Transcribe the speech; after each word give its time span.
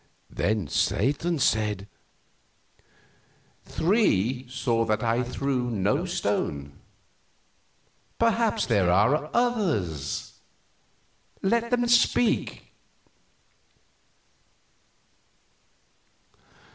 Then 0.31 0.67
Satan 0.67 1.37
said: 1.37 1.87
"Three 3.65 4.47
saw 4.49 4.83
that 4.85 5.03
I 5.03 5.21
threw 5.21 5.69
no 5.69 6.05
stone. 6.07 6.79
Perhaps 8.17 8.65
there 8.65 8.89
are 8.89 9.29
others; 9.31 10.39
let 11.43 11.69
them 11.69 11.87
speak." 11.87 12.73